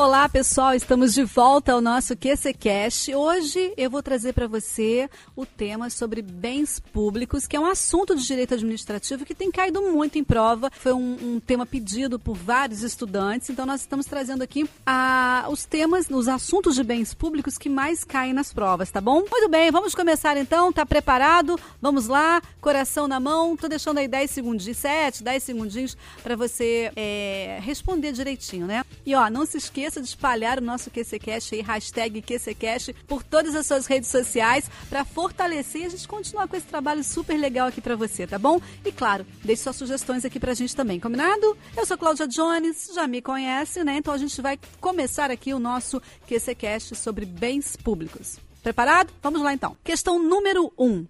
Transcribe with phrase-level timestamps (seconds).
[0.00, 3.14] Olá, pessoal, estamos de volta ao nosso QCcast.
[3.14, 8.16] Hoje eu vou trazer para você o tema sobre bens públicos, que é um assunto
[8.16, 10.70] de direito administrativo que tem caído muito em prova.
[10.72, 15.66] Foi um, um tema pedido por vários estudantes, então nós estamos trazendo aqui a, os
[15.66, 19.22] temas, os assuntos de bens públicos que mais caem nas provas, tá bom?
[19.30, 20.72] Muito bem, vamos começar então.
[20.72, 21.60] Tá preparado?
[21.78, 23.54] Vamos lá, coração na mão.
[23.54, 28.82] Tô deixando aí 10 segundinhos, 7, 10 segundinhos para você é, responder direitinho, né?
[29.04, 33.22] E ó, não se esqueça esqueça de espalhar o nosso QCCast aí, hashtag QCCast, por
[33.22, 37.36] todas as suas redes sociais, para fortalecer e a gente continuar com esse trabalho super
[37.36, 38.60] legal aqui para você, tá bom?
[38.84, 41.56] E claro, deixe suas sugestões aqui pra gente também, combinado?
[41.76, 43.96] Eu sou Cláudia Jones, já me conhece, né?
[43.96, 48.38] Então a gente vai começar aqui o nosso QCCast sobre bens públicos.
[48.62, 49.12] Preparado?
[49.22, 49.76] Vamos lá então.
[49.82, 50.86] Questão número 1.
[50.86, 51.06] Um.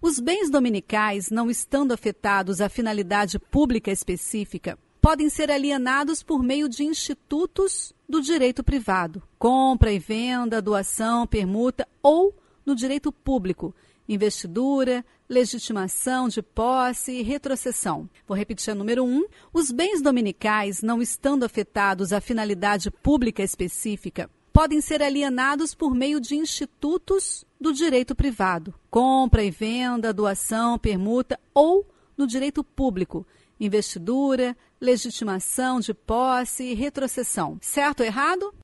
[0.00, 4.78] Os bens dominicais, não estando afetados à finalidade pública específica,
[5.08, 11.88] podem ser alienados por meio de institutos do direito privado, compra e venda, doação, permuta
[12.02, 13.74] ou no direito público,
[14.06, 18.06] investidura, legitimação de posse e retrocessão.
[18.26, 19.08] Vou repetir a número 1.
[19.08, 25.94] Um, os bens dominicais, não estando afetados à finalidade pública específica, podem ser alienados por
[25.94, 33.26] meio de institutos do direito privado, compra e venda, doação, permuta ou no direito público,
[33.60, 37.58] investidura, legitimação de posse e retrocessão.
[37.60, 38.54] Certo ou errado?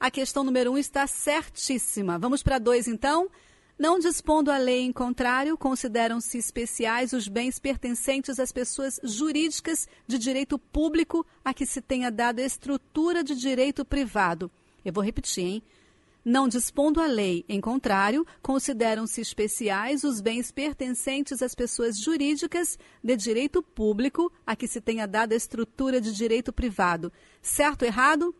[0.00, 2.18] A questão número um está certíssima.
[2.18, 3.30] Vamos para dois, então?
[3.80, 10.18] Não dispondo a lei em contrário, consideram-se especiais os bens pertencentes às pessoas jurídicas de
[10.18, 14.50] direito público a que se tenha dado estrutura de direito privado.
[14.84, 15.62] Eu vou repetir, hein?
[16.22, 23.16] Não dispondo a lei, em contrário, consideram-se especiais os bens pertencentes às pessoas jurídicas de
[23.16, 27.10] direito público a que se tenha dado estrutura de direito privado.
[27.40, 28.34] Certo ou errado?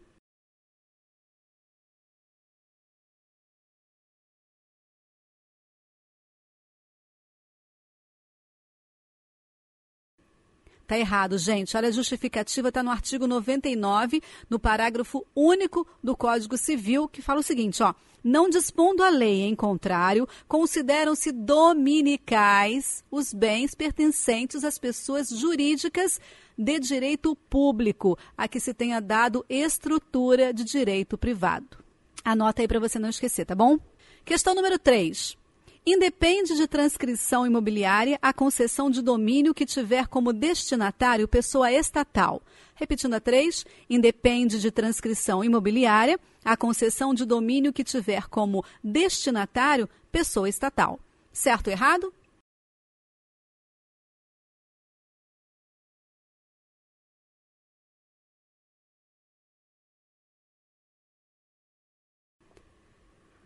[10.91, 11.77] Tá errado, gente.
[11.77, 17.39] Olha, a justificativa está no artigo 99, no parágrafo único do Código Civil, que fala
[17.39, 17.95] o seguinte, ó.
[18.25, 26.21] Não dispondo a lei em contrário, consideram-se dominicais os bens pertencentes às pessoas jurídicas
[26.59, 31.79] de direito público, a que se tenha dado estrutura de direito privado.
[32.25, 33.79] Anota aí para você não esquecer, tá bom?
[34.25, 35.39] Questão número 3.
[35.87, 42.43] Independe de transcrição imobiliária a concessão de domínio que tiver como destinatário pessoa estatal.
[42.75, 49.89] Repetindo a três, independe de transcrição imobiliária a concessão de domínio que tiver como destinatário
[50.13, 51.01] pessoa estatal.
[51.33, 52.13] Certo ou errado?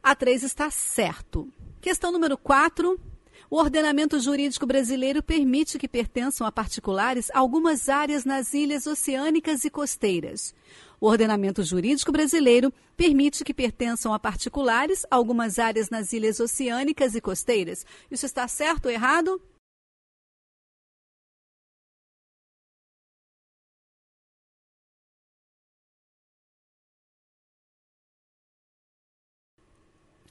[0.02, 1.50] A 3 está certo.
[1.84, 2.98] Questão número 4.
[3.50, 9.70] O ordenamento jurídico brasileiro permite que pertençam a particulares algumas áreas nas ilhas oceânicas e
[9.70, 10.54] costeiras.
[10.98, 17.20] O ordenamento jurídico brasileiro permite que pertençam a particulares algumas áreas nas ilhas oceânicas e
[17.20, 17.84] costeiras.
[18.10, 19.38] Isso está certo ou errado?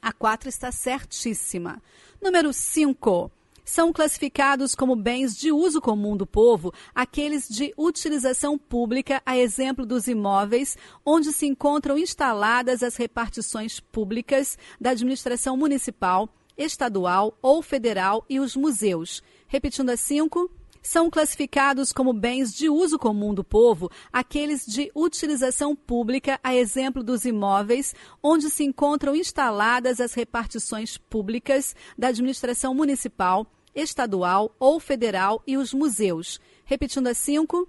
[0.04, 1.82] A 4 está certíssima.
[2.22, 3.32] Número 5.
[3.64, 9.86] São classificados como bens de uso comum do povo aqueles de utilização pública, a exemplo
[9.86, 16.28] dos imóveis, onde se encontram instaladas as repartições públicas da administração municipal,
[16.58, 19.24] estadual ou federal e os museus.
[19.48, 20.52] Repetindo a 5
[20.84, 27.02] são classificados como bens de uso comum do povo aqueles de utilização pública, a exemplo
[27.02, 35.42] dos imóveis, onde se encontram instaladas as repartições públicas da administração municipal, estadual ou federal
[35.48, 36.40] e os museus.
[36.66, 37.68] Repetindo a cinco.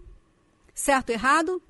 [0.74, 1.62] Certo errado?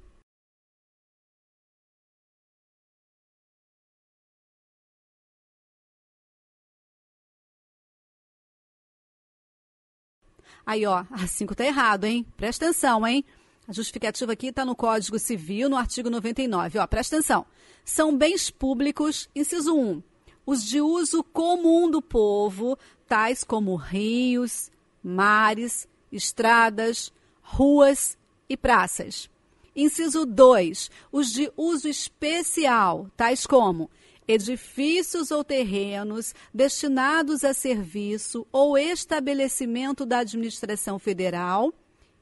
[10.66, 12.26] Aí, ó, a 5 tá errado, hein?
[12.36, 13.24] Presta atenção, hein?
[13.66, 16.78] A justificativa aqui está no Código Civil, no artigo 99.
[16.78, 17.46] Ó, presta atenção.
[17.84, 20.02] São bens públicos, inciso 1,
[20.46, 24.70] os de uso comum do povo, tais como rios,
[25.02, 27.12] mares, estradas,
[27.42, 28.16] ruas
[28.48, 29.30] e praças.
[29.76, 30.90] Inciso 2.
[31.10, 33.90] Os de uso especial, tais como
[34.26, 41.72] edifícios ou terrenos destinados a serviço ou estabelecimento da administração federal,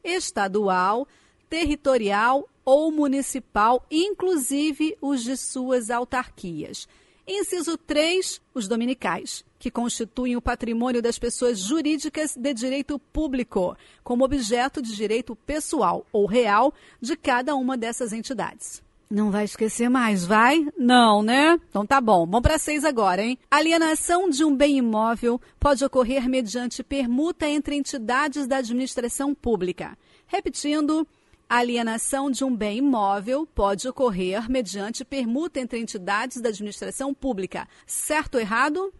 [0.02, 1.06] estadual,
[1.48, 6.88] territorial ou municipal, inclusive os de suas autarquias.
[7.26, 14.24] Inciso 3, os dominicais, que constituem o patrimônio das pessoas jurídicas de direito público, como
[14.24, 18.82] objeto de direito pessoal ou real de cada uma dessas entidades.
[19.12, 20.66] Não vai esquecer mais, vai?
[20.74, 21.60] Não, né?
[21.68, 22.24] Então tá bom.
[22.24, 23.38] Vamos para seis agora, hein?
[23.50, 29.98] Alienação de um bem imóvel pode ocorrer mediante permuta entre entidades da administração pública.
[30.26, 31.06] Repetindo,
[31.46, 37.68] alienação de um bem imóvel pode ocorrer mediante permuta entre entidades da administração pública.
[37.86, 38.94] Certo ou errado?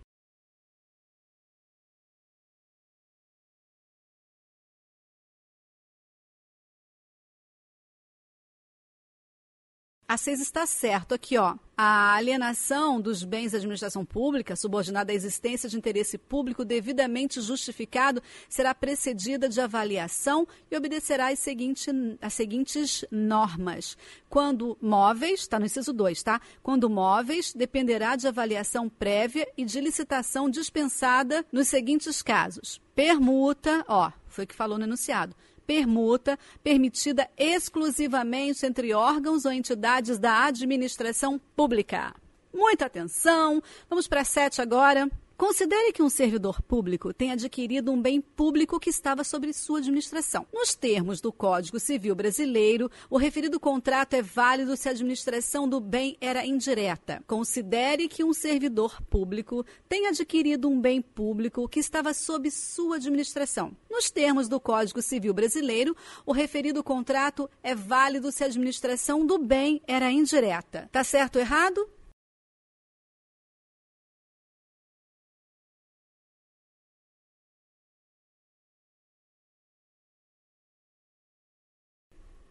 [10.12, 11.56] A 6 está certo aqui, ó.
[11.74, 18.22] A alienação dos bens da administração pública, subordinada à existência de interesse público devidamente justificado,
[18.46, 23.96] será precedida de avaliação e obedecerá às, seguinte, às seguintes normas.
[24.28, 26.42] Quando móveis, está no inciso 2, tá?
[26.62, 32.82] Quando móveis, dependerá de avaliação prévia e de licitação dispensada nos seguintes casos.
[32.94, 35.34] Permuta, ó, foi o que falou no enunciado
[35.72, 42.14] permuta permitida exclusivamente entre órgãos ou entidades da administração pública.
[42.52, 43.62] Muita atenção.
[43.88, 45.10] Vamos para sete agora.
[45.42, 50.46] Considere que um servidor público tem adquirido um bem público que estava sob sua administração.
[50.52, 55.80] Nos termos do Código Civil Brasileiro, o referido contrato é válido se a administração do
[55.80, 57.24] bem era indireta.
[57.26, 63.76] Considere que um servidor público tem adquirido um bem público que estava sob sua administração.
[63.90, 69.38] Nos termos do Código Civil Brasileiro, o referido contrato é válido se a administração do
[69.38, 70.88] bem era indireta.
[70.92, 71.84] Tá certo ou errado?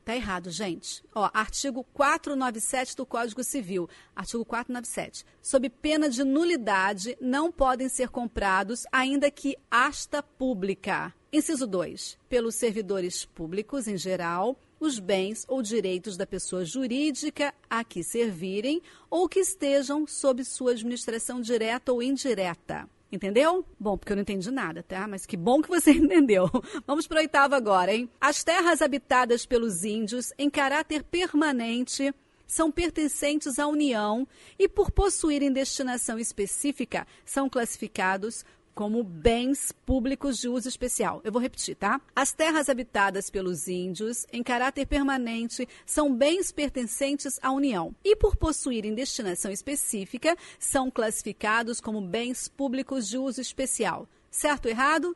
[0.04, 1.04] Tá errado, gente.
[1.14, 3.88] Ó, artigo 497 do Código Civil.
[4.16, 5.26] Artigo 497.
[5.42, 11.14] Sob pena de nulidade, não podem ser comprados, ainda que asta pública.
[11.32, 12.18] Inciso 2.
[12.28, 18.82] Pelos servidores públicos em geral, os bens ou direitos da pessoa jurídica a que servirem
[19.10, 22.90] ou que estejam sob sua administração direta ou indireta.
[23.12, 23.66] Entendeu?
[23.78, 25.06] Bom, porque eu não entendi nada, tá?
[25.08, 26.50] Mas que bom que você entendeu.
[26.88, 28.10] Vamos para o oitavo agora, hein?
[28.22, 32.14] As terras habitadas pelos índios em caráter permanente
[32.48, 34.28] são pertencentes à União
[34.60, 41.22] e, por possuírem destinação específica, são classificados como bens públicos de uso especial.
[41.24, 42.02] Eu vou repetir, tá?
[42.16, 48.36] As terras habitadas pelos índios, em caráter permanente, são bens pertencentes à União e, por
[48.36, 54.08] possuírem destinação específica, são classificados como bens públicos de uso especial.
[54.30, 55.16] Certo ou errado?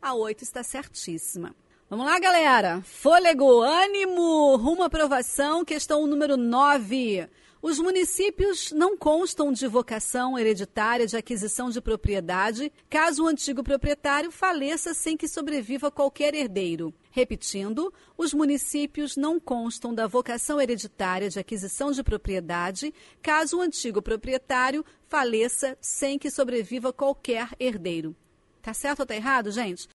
[0.00, 1.54] A 8 está certíssima.
[1.90, 2.82] Vamos lá, galera.
[2.82, 5.64] Fôlego, ânimo, rumo à aprovação.
[5.64, 7.26] Questão número 9.
[7.62, 14.30] Os municípios não constam de vocação hereditária de aquisição de propriedade caso o antigo proprietário
[14.30, 16.92] faleça sem que sobreviva qualquer herdeiro.
[17.10, 22.92] Repetindo, os municípios não constam da vocação hereditária de aquisição de propriedade
[23.22, 28.14] caso o antigo proprietário faleça sem que sobreviva qualquer herdeiro.
[28.60, 29.88] Tá certo ou tá errado, gente?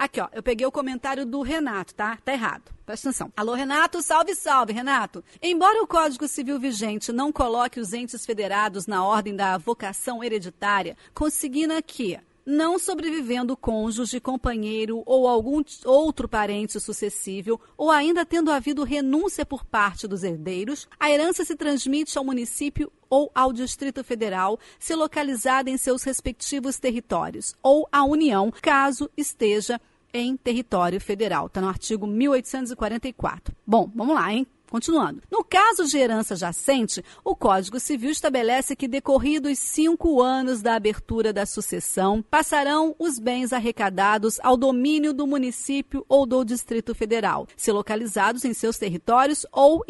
[0.00, 2.16] Aqui, ó, eu peguei o comentário do Renato, tá?
[2.24, 2.72] Tá errado.
[2.86, 3.30] Presta atenção.
[3.36, 5.22] Alô, Renato, salve, salve, Renato.
[5.42, 10.96] Embora o Código Civil vigente não coloque os entes federados na ordem da vocação hereditária,
[11.12, 18.84] consigna que não sobrevivendo cônjuge, companheiro ou algum outro parente sucessível, ou ainda tendo havido
[18.84, 24.58] renúncia por parte dos herdeiros, a herança se transmite ao município ou ao Distrito Federal,
[24.78, 29.80] se localizada em seus respectivos territórios, ou à União, caso esteja
[30.12, 31.46] em território federal.
[31.46, 33.54] Está no artigo 1844.
[33.66, 34.46] Bom, vamos lá, hein?
[34.70, 35.20] Continuando.
[35.28, 41.32] No caso de herança jacente, o Código Civil estabelece que, decorridos cinco anos da abertura
[41.32, 47.72] da sucessão, passarão os bens arrecadados ao domínio do município ou do Distrito Federal, se
[47.72, 49.84] localizados em seus territórios ou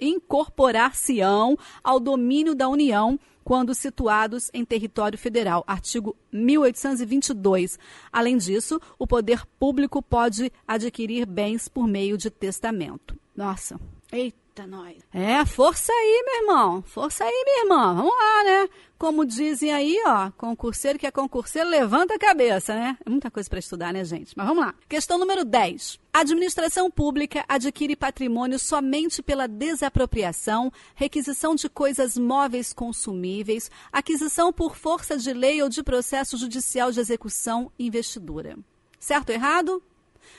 [0.00, 5.64] incorporar-se-ão ao domínio da União quando situados em território federal.
[5.66, 7.78] Artigo 1822.
[8.10, 13.18] Além disso, o poder público pode adquirir bens por meio de testamento.
[13.34, 14.96] Nossa, Eita, nós.
[15.12, 16.82] É, força aí, meu irmão.
[16.82, 17.94] Força aí, minha irmã.
[17.94, 18.68] Vamos lá, né?
[18.98, 22.98] Como dizem aí, ó, concurseiro que é concurseiro, levanta a cabeça, né?
[23.04, 24.32] É muita coisa para estudar, né, gente?
[24.36, 24.74] Mas vamos lá.
[24.88, 26.00] Questão número 10.
[26.12, 34.74] A administração pública adquire patrimônio somente pela desapropriação, requisição de coisas móveis consumíveis, aquisição por
[34.74, 38.58] força de lei ou de processo judicial de execução investidura.
[38.98, 39.82] Certo ou errado?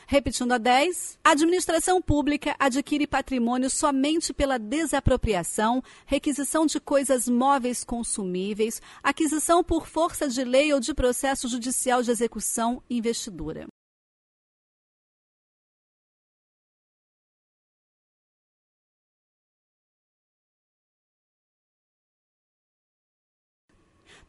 [0.08, 7.84] Repetindo a 10, a administração pública adquire patrimônio somente pela desapropriação, requisição de coisas móveis
[7.84, 13.68] consumíveis, aquisição por força de lei ou de processo judicial de execução investidura.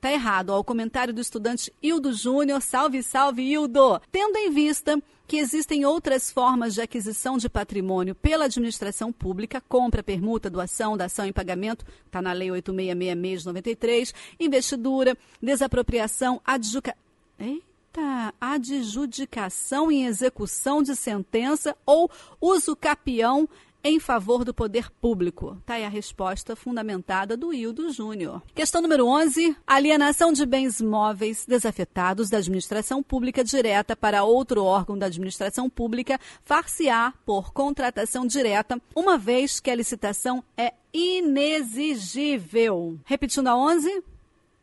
[0.01, 0.51] Tá errado.
[0.51, 2.63] Ó, o comentário do estudante Hildo Júnior.
[2.63, 4.01] Salve, salve, Hildo!
[4.11, 10.03] Tendo em vista que existem outras formas de aquisição de patrimônio pela administração pública, compra,
[10.03, 17.01] permuta, doação, dação em pagamento, está na Lei 8666 de 93, investidura, desapropriação, adjudicação.
[17.39, 23.49] Eita, adjudicação em execução de sentença ou uso capião
[23.83, 25.57] em favor do poder público?
[25.61, 28.43] Está aí a resposta fundamentada do Hildo Júnior.
[28.55, 29.57] Questão número 11.
[29.67, 36.19] Alienação de bens móveis desafetados da administração pública direta para outro órgão da administração pública
[36.45, 42.99] far-se-á por contratação direta, uma vez que a licitação é inexigível.
[43.05, 44.03] Repetindo a 11.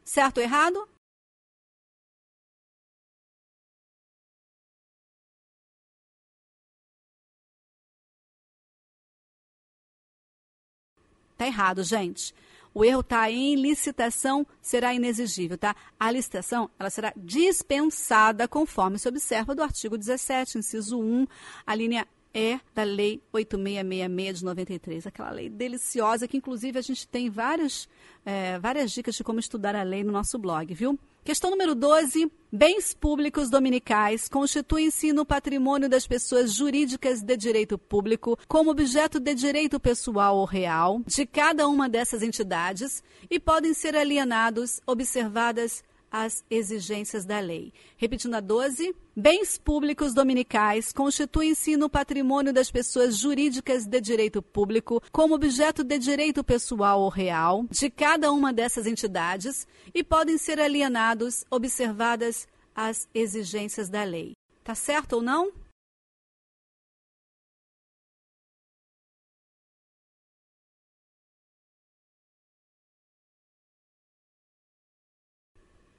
[0.04, 0.88] Certo ou errado?
[11.38, 12.34] Tá errado, gente.
[12.74, 15.76] O erro está em licitação, será inexigível, tá?
[16.00, 21.28] A licitação, ela será dispensada conforme se observa do artigo 17, inciso 1,
[21.66, 27.08] a linha E da Lei 8666 de 93, aquela lei deliciosa que, inclusive, a gente
[27.08, 27.90] tem vários,
[28.24, 31.00] é, várias dicas de como estudar a lei no nosso blog, viu?
[31.28, 32.32] Questão número 12.
[32.50, 39.36] Bens públicos dominicais constituem-se no patrimônio das pessoas jurídicas de direito público como objeto de
[39.36, 45.84] direito pessoal ou real de cada uma dessas entidades e podem ser alienados, observadas
[46.24, 47.72] as exigências da lei.
[47.96, 55.02] Repetindo a 12, bens públicos dominicais constituem-se no patrimônio das pessoas jurídicas de direito público
[55.12, 60.60] como objeto de direito pessoal ou real de cada uma dessas entidades e podem ser
[60.60, 64.34] alienados, observadas as exigências da lei.
[64.64, 65.52] Tá certo ou não?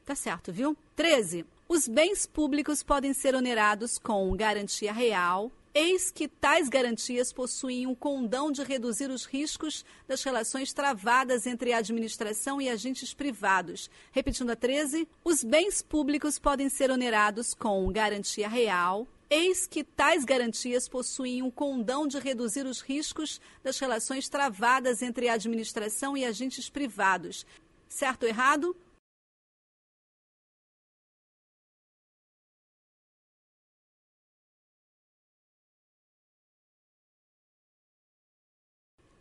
[0.09, 0.75] Tá certo, viu?
[0.97, 1.45] 13.
[1.69, 7.95] Os bens públicos podem ser onerados com garantia real, eis que tais garantias possuem um
[7.95, 13.91] condão de reduzir os riscos das relações travadas entre a administração e agentes privados.
[14.11, 20.25] Repetindo a 13, os bens públicos podem ser onerados com garantia real, eis que tais
[20.25, 26.25] garantias possuem um condão de reduzir os riscos das relações travadas entre a administração e
[26.25, 27.45] agentes privados.
[27.91, 28.75] Certo ou errado?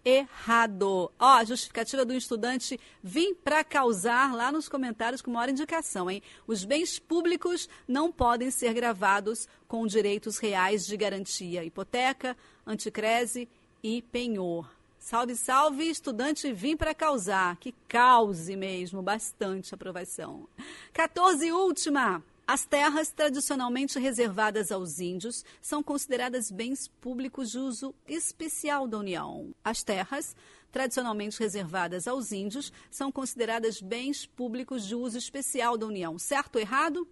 [0.07, 1.11] Errado.
[1.19, 6.23] Ó, a justificativa do estudante vim para causar lá nos comentários com maior indicação, hein?
[6.47, 13.49] Os bens públicos não podem ser gravados com direitos reais de garantia, hipoteca, anticrese
[13.83, 14.69] e penhor.
[14.97, 17.57] Salve, salve, estudante vim para causar.
[17.57, 20.47] Que cause mesmo, bastante aprovação.
[20.93, 22.23] 14, última.
[22.49, 29.53] As terras tradicionalmente reservadas aos índios são consideradas bens públicos de uso especial da União.
[29.61, 30.33] As terras
[30.71, 36.17] tradicionalmente reservadas aos índios são consideradas bens públicos de uso especial da União.
[36.17, 37.05] Certo ou errado?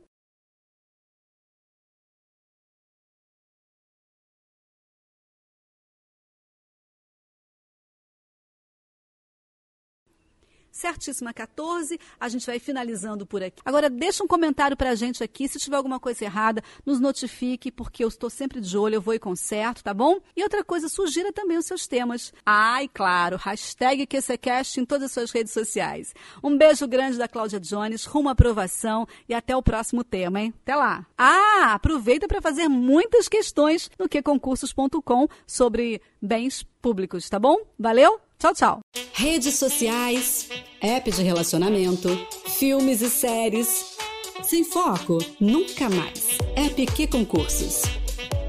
[10.75, 11.98] Certíssima 14.
[12.20, 13.62] A gente vai finalizando por aqui.
[13.63, 15.48] Agora, deixa um comentário pra gente aqui.
[15.48, 19.13] Se tiver alguma coisa errada, nos notifique, porque eu estou sempre de olho, eu vou
[19.13, 20.20] e conserto, tá bom?
[20.36, 22.34] E outra coisa, sugira também os seus temas.
[22.46, 26.13] Ah, claro, hashtag QCCast em todas as suas redes sociais.
[26.44, 30.53] Um beijo grande da Cláudia Jones, rumo à aprovação e até o próximo tema, hein?
[30.62, 31.05] Até lá.
[31.17, 37.58] Ah, aproveita para fazer muitas questões no queconcursos.com sobre bens públicos, tá bom?
[37.79, 38.25] Valeu?
[38.37, 38.79] Tchau, tchau.
[39.13, 40.49] Redes sociais,
[40.81, 42.09] app de relacionamento,
[42.57, 43.95] filmes e séries.
[44.43, 46.37] Sem foco, nunca mais.
[46.55, 47.83] App Que Concursos.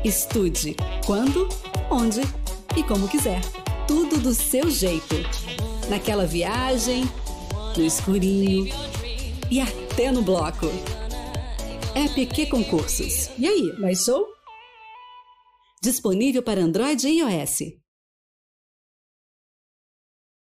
[0.04, 0.76] Estude
[1.06, 1.48] quando,
[1.90, 2.20] onde
[2.76, 3.40] e como quiser.
[3.86, 5.14] Tudo do seu jeito.
[5.88, 7.04] Naquela viagem,
[7.76, 8.66] no escurinho
[9.50, 10.66] e até no bloco.
[11.94, 13.30] App Que Concursos.
[13.38, 14.26] E aí, mais show?
[15.80, 17.85] Disponível para Android e iOS.